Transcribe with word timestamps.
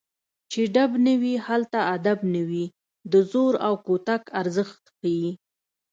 چې 0.51 0.61
ډب 0.73 0.91
نه 1.05 1.13
وي 1.21 1.33
هلته 1.47 1.79
ادب 1.95 2.19
نه 2.33 2.41
وي 2.49 2.65
د 3.11 3.13
زور 3.31 3.53
او 3.67 3.73
کوتک 3.85 4.23
ارزښت 4.41 4.83
ښيي 4.97 5.29